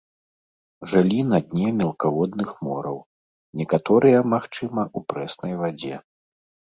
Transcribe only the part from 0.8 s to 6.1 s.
Жылі на дне мелкаводных мораў, некаторыя, магчыма, у прэснай вадзе.